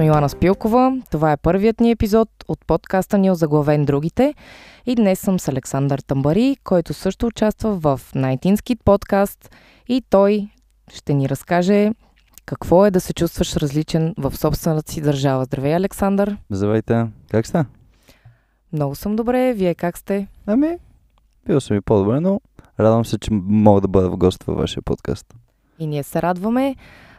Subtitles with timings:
[0.00, 1.02] съм Илана Спилкова.
[1.10, 4.34] Това е първият ни епизод от подкаста ни Заглавен другите.
[4.86, 9.50] И днес съм с Александър Тамбари, който също участва в Найтински подкаст
[9.88, 10.48] и той
[10.92, 11.90] ще ни разкаже
[12.46, 15.44] какво е да се чувстваш различен в собствената си държава.
[15.44, 16.36] Здравей, Александър!
[16.50, 17.06] Здравейте!
[17.30, 17.64] Как сте?
[18.72, 19.52] Много съм добре.
[19.52, 20.26] Вие как сте?
[20.46, 20.78] Ами,
[21.46, 22.40] бил съм и по-добре, но
[22.80, 25.34] радвам се, че мога да бъда в гост във вашия подкаст.
[25.78, 26.76] И ние се радваме.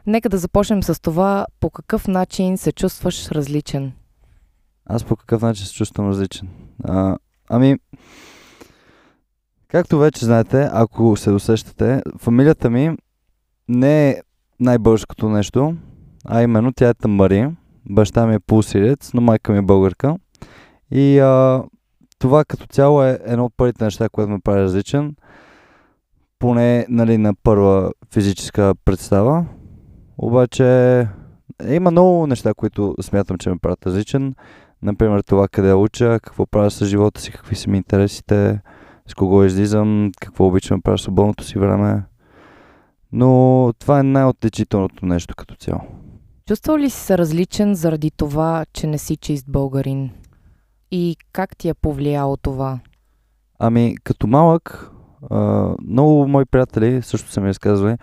[0.07, 3.91] Нека да започнем с това по какъв начин се чувстваш различен.
[4.86, 6.47] Аз по какъв начин се чувствам различен?
[6.83, 7.18] А,
[7.50, 7.77] ами,
[9.68, 12.97] както вече знаете, ако се досещате, фамилията ми
[13.68, 14.21] не е
[14.60, 15.75] най-българското нещо,
[16.25, 17.49] а именно тя е Тамбари.
[17.89, 20.15] Баща ми е пулсирец, но майка ми е българка.
[20.91, 21.63] И а,
[22.19, 25.15] това като цяло е едно от първите неща, което ме прави различен.
[26.39, 29.46] Поне нали, на първа физическа представа.
[30.24, 31.00] Обаче
[31.64, 34.36] е, има много неща, които смятам, че ме правят различен.
[34.81, 38.61] Например, това къде уча, какво правя с живота си, какви са ми интересите,
[39.08, 42.03] с кого излизам, какво обичам да правя свободното си време.
[43.11, 45.81] Но това е най-отличителното нещо като цяло.
[46.47, 50.09] Чувствал ли си се различен заради това, че не си чист българин?
[50.91, 52.80] И как ти е повлияло това?
[53.59, 54.91] Ами, като малък,
[55.88, 57.97] много мои приятели също са ми разказвали,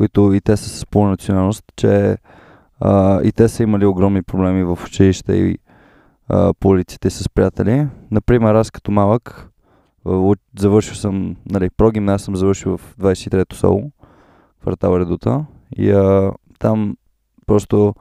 [0.00, 2.16] които и те са с пълна националност, че
[2.80, 5.58] а, и те са имали огромни проблеми в училище и
[6.28, 7.86] а, по улиците с приятели.
[8.10, 9.48] Например, аз като малък
[10.58, 13.90] завършил съм, нали, прогимназ съм завършил в 23-то соло,
[14.60, 15.44] квартал Редута.
[15.76, 16.96] И а, там
[17.46, 17.94] просто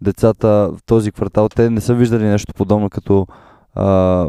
[0.00, 3.26] децата в този квартал, те не са виждали нещо подобно като
[3.74, 4.26] а,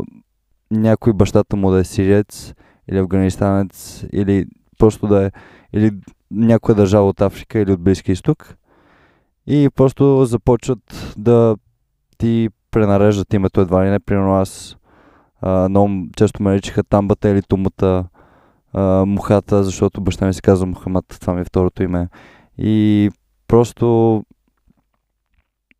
[0.71, 2.53] някой бащата му да е сириец
[2.91, 4.45] или афганистанец или
[4.77, 5.31] просто да е
[5.73, 5.91] или
[6.31, 8.55] някоя държава от Африка или от Близки изток
[9.47, 11.55] и просто започват да
[12.17, 13.99] ти пренареждат името едва ли не.
[13.99, 14.77] Примерно аз
[15.41, 18.05] а, много често ме наричаха тамбата или тумата,
[18.73, 22.09] а, мухата, защото баща ми се казва Мухамад, това ми е второто име.
[22.57, 23.09] И
[23.47, 24.23] просто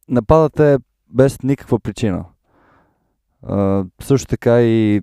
[0.09, 0.77] нападате
[1.09, 2.25] без никаква причина.
[3.43, 5.01] А, също така и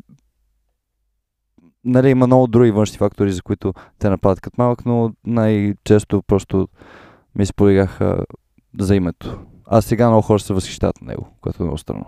[1.84, 6.68] нали, има много други външни фактори, за които те нападат като малък, но най-често просто
[7.34, 8.18] ми споригаха
[8.78, 9.38] за името.
[9.66, 12.06] А сега много хора се възхищават на него, което е много странно.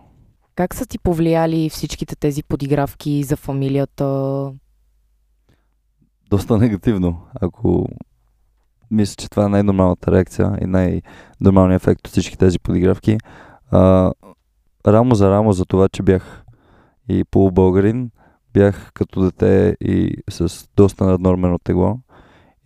[0.55, 4.51] Как са ти повлияли всичките тези подигравки за фамилията?
[6.31, 7.21] Доста негативно.
[7.41, 7.87] Ако
[8.91, 13.19] мисля, че това е най-нормалната реакция и най-нормалният ефект от всички тези подигравки.
[13.71, 14.13] А,
[14.87, 16.45] рамо за рамо за това, че бях
[17.09, 18.11] и полубългарин,
[18.57, 21.99] бях като дете и с доста наднормено тегло.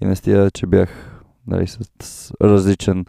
[0.03, 3.05] И наистина, че бях нали, с, различен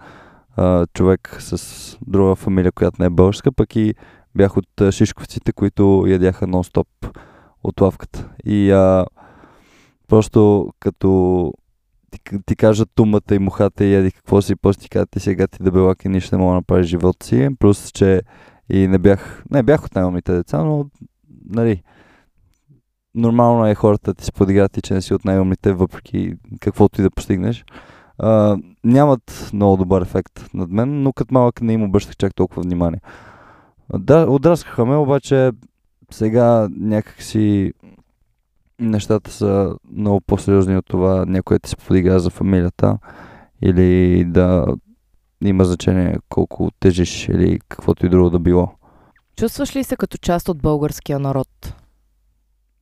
[0.56, 3.96] а, човек с друга фамилия, която не е българска, пък и
[4.36, 6.88] бях от шишковците, които ядяха нон-стоп
[7.64, 8.30] от лавката.
[8.46, 9.06] И а,
[10.08, 11.54] просто като
[12.12, 15.48] ти, ти кажат тумата и мухата и еди какво си, после ти кажат ти сега
[15.48, 17.50] ти дебелак и нищо не мога да направиш живота си.
[17.60, 18.22] Плюс, че
[18.70, 20.90] и не бях, не бях от най-умните деца, но
[21.50, 21.84] нали,
[23.16, 27.02] нормално е хората да ти се подиграт и че не си от най-умните, въпреки каквото
[27.02, 27.66] и да постигнеш.
[28.18, 32.62] А, нямат много добър ефект над мен, но като малък не им обръщах чак толкова
[32.62, 33.02] внимание.
[33.94, 35.52] Да, отраскаха ме, обаче
[36.12, 37.74] сега някакси
[38.80, 42.98] нещата са много по-сериозни от това някой да се подигра за фамилията
[43.62, 44.66] или да
[45.44, 48.72] има значение колко тежиш или каквото и друго да било.
[49.36, 51.76] Чувстваш ли се като част от българския народ?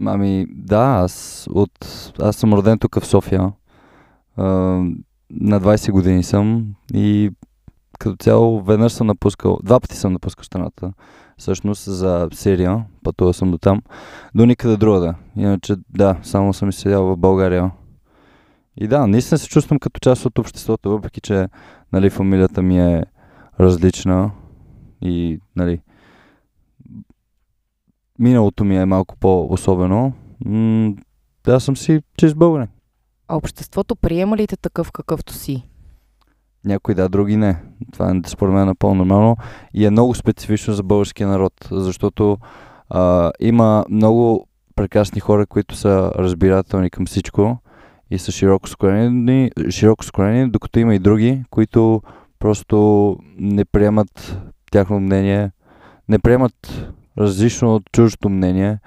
[0.05, 1.71] Ами, да, аз, от,
[2.21, 3.51] аз съм роден тук в София.
[4.37, 4.45] А,
[5.31, 7.31] на 20 години съм и
[7.99, 10.93] като цяло веднъж съм напускал, два пъти съм напускал страната.
[11.37, 13.81] Всъщност за Сирия, пътувал съм до там,
[14.35, 15.15] до никъде друга.
[15.35, 17.71] Иначе, да, само съм изселял в България.
[18.77, 21.47] И да, наистина се чувствам като част от обществото, въпреки че
[21.93, 23.03] нали, фамилията ми е
[23.59, 24.31] различна
[25.01, 25.81] и нали,
[28.19, 30.13] миналото ми е малко по-особено.
[30.45, 30.93] М-
[31.45, 32.67] да, съм си чист българин.
[33.27, 35.63] А обществото приема ли те такъв какъвто си?
[36.65, 37.63] Някои да, други не.
[37.93, 39.37] Това е според мен напълно нормално
[39.73, 42.37] и е много специфично за българския народ, защото
[42.89, 47.57] а, има много прекрасни хора, които са разбирателни към всичко
[48.11, 52.01] и са широко скорени, широко скорени, докато има и други, които
[52.39, 54.37] просто не приемат
[54.71, 55.51] тяхно мнение,
[56.09, 56.89] не приемат
[57.19, 58.79] различно от чуждото мнение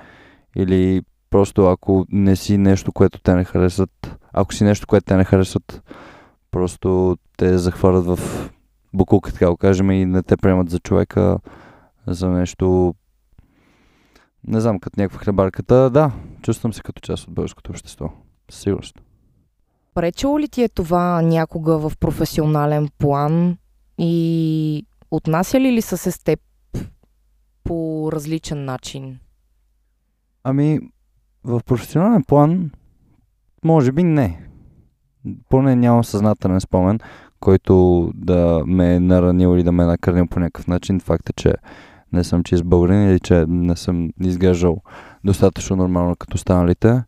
[0.57, 5.17] или просто ако не си нещо, което те не харесват, ако си нещо, което те
[5.17, 5.83] не харесват,
[6.51, 8.51] просто те захвърлят в
[8.95, 11.39] букулка, така го кажем, и не те приемат за човека,
[12.07, 12.95] за нещо,
[14.47, 15.91] не знам, като някаква хлебарката.
[15.91, 16.13] Да,
[16.43, 18.11] чувствам се като част от българското общество.
[18.51, 19.03] Сигурност.
[19.95, 23.57] Пречело ли ти е това някога в професионален план
[23.99, 26.41] и отнасяли ли са се с теб
[27.65, 29.19] по различен начин?
[30.45, 30.81] Ами,
[31.45, 32.71] в професионален план,
[33.65, 34.49] може би не.
[35.49, 37.01] Поне нямам съзнателен спомен,
[37.41, 41.01] който да ме е наранил или да ме е накърнил по някакъв начин.
[41.01, 41.55] Факт е, че
[42.13, 44.79] не съм чист българин или че не съм изглеждал
[45.25, 47.03] достатъчно нормално като останалите.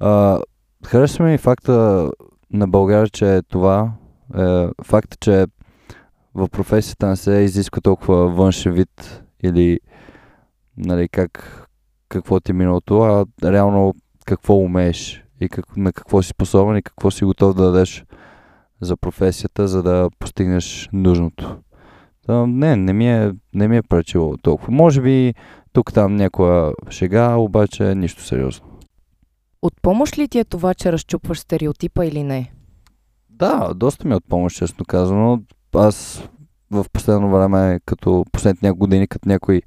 [0.00, 0.40] А,
[0.86, 2.10] харесва ми факта
[2.52, 3.92] на България, че е това
[4.38, 5.46] е факта, че
[6.34, 9.80] в професията не се изисква толкова външен вид или
[10.76, 11.66] нали, как,
[12.08, 13.94] какво ти е миналото, а реално
[14.24, 18.04] какво умееш и как, на какво си способен и какво си готов да дадеш
[18.80, 21.56] за професията, за да постигнеш нужното.
[22.26, 24.72] Та, не, не ми, е, не ми е пречило толкова.
[24.72, 25.34] Може би
[25.72, 28.66] тук-там някоя шега, обаче нищо сериозно.
[29.62, 32.52] От помощ ли ти е това, че разчупваш стереотипа или не?
[33.30, 35.42] Да, доста ми е от помощ, честно казано.
[35.74, 36.28] Аз
[36.70, 39.62] в последно време, като последните няколко години, като някой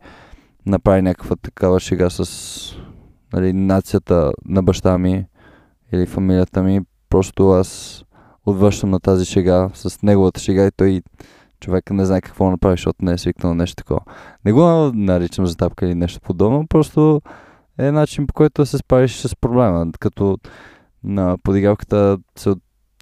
[0.66, 2.76] направи някаква такава шега с
[3.34, 5.26] нали, нацията на баща ми
[5.92, 8.04] или фамилията ми, просто аз
[8.46, 11.02] отвършвам на тази шега с неговата шега и той
[11.60, 14.00] човека не знае какво направи, защото не е свикнал на нещо такова.
[14.46, 14.62] Не го
[14.94, 17.22] наричам за тапка или нещо подобно, просто
[17.78, 19.88] е начин по който се справиш с проблема.
[20.00, 20.38] Като
[21.04, 22.54] на подигавката се,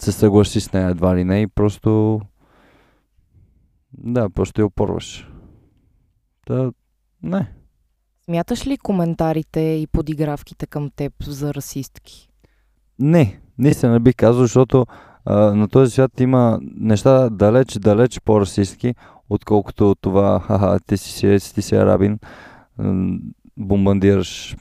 [0.02, 2.22] се съгласи с нея едва ли не и просто
[3.94, 5.28] да, просто я опорваш.
[6.48, 6.72] Да,
[7.24, 7.52] не.
[8.26, 12.30] Смяташ ли коментарите и подигравките към теб за расистки?
[13.00, 14.86] Не, наистина не бих казал, защото
[15.26, 18.96] а, на този свят има неща далеч, далеч по-расистски,
[19.30, 22.20] отколкото това, хаха, ти си сирец, ти си арабин,
[23.58, 24.56] бомбандираш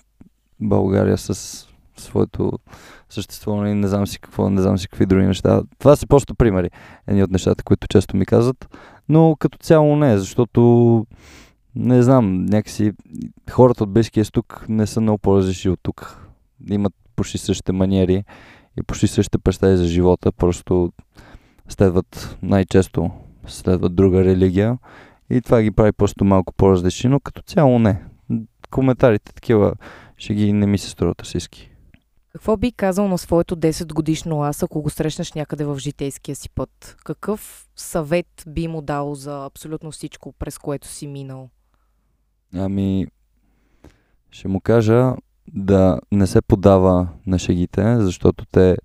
[0.61, 1.67] България с
[1.97, 2.53] своето
[3.11, 5.63] съществуване и не знам си какво, не знам си какви други неща.
[5.79, 6.71] Това са просто примери,
[7.07, 8.79] едни от нещата, които често ми казват,
[9.09, 11.07] но като цяло не, защото
[11.75, 12.93] не знам, някакси
[13.51, 16.29] хората от Близкия изток не са много по-различни от тук.
[16.71, 18.25] Имат почти същите маниери
[18.79, 20.93] и почти същите представи за живота, просто
[21.69, 23.11] следват най-често
[23.47, 24.79] следват друга религия
[25.31, 28.03] и това ги прави просто малко по-различни, но като цяло не.
[28.71, 29.75] Коментарите такива
[30.17, 31.70] ще ги не ми се струват расистски.
[32.33, 36.51] Какво би казал на своето 10 годишно аз, ако го срещнеш някъде в житейския си
[36.51, 36.97] път?
[37.05, 41.49] Какъв съвет би му дал за абсолютно всичко, през което си минал?
[42.55, 43.07] Ами,
[44.31, 45.15] ще му кажа
[45.55, 48.77] да не се подава на шегите, защото те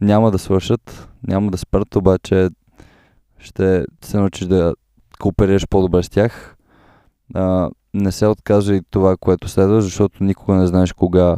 [0.00, 2.48] няма да свършат, няма да спрат, обаче
[3.38, 4.74] ще се научиш да
[5.20, 6.56] кооперираш по-добре с тях.
[7.34, 11.36] А, не се отказва това, което следва, защото никога не знаеш кога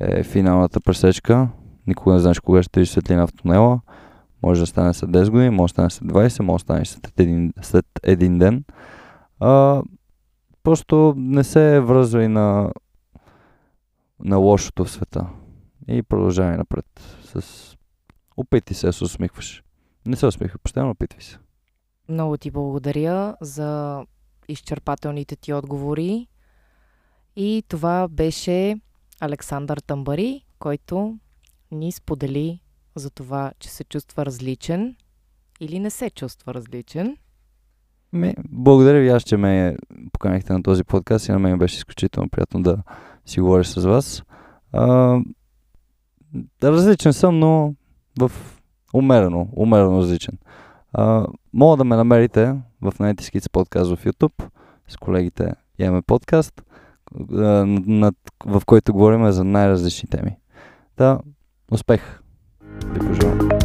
[0.00, 1.48] е финалната пресечка.
[1.86, 3.80] Никога не знаеш кога ще видиш светлина в тунела.
[4.42, 7.20] Може да стане след 10 години, може да стане след 20, може да стане след
[7.20, 8.64] един, след един ден.
[9.40, 9.82] А,
[10.62, 12.72] просто не се връзва на,
[14.24, 15.26] на лошото в света.
[15.88, 16.86] И продължавай напред.
[17.24, 17.76] С...
[18.36, 19.62] Опити се се усмихваш.
[20.06, 21.38] Не се усмихвай, постоянно опитвай се.
[22.08, 24.02] Много ти благодаря за
[24.48, 26.26] изчерпателните ти отговори.
[27.36, 28.80] И това беше
[29.20, 31.18] Александър Тамбари, който
[31.70, 32.60] ни сподели
[32.94, 34.96] за това, че се чувства различен
[35.60, 37.16] или не се чувства различен.
[38.12, 39.76] Ми, благодаря ви, аз, че ме
[40.12, 42.78] поканихте на този подкаст и на мен беше изключително приятно да
[43.26, 44.22] си говоря с вас.
[44.72, 45.18] А,
[46.62, 47.74] различен съм, но
[48.18, 48.32] в
[48.94, 50.38] умерено, умерено различен.
[50.92, 54.44] А, мога да ме намерите в Night подкаст в YouTube
[54.88, 56.62] с колегите имаме подкаст,
[57.30, 58.14] над,
[58.46, 60.36] в който говорим за най-различни теми.
[60.98, 61.18] Да,
[61.70, 62.20] успех!
[62.92, 63.55] Ви пожелавам.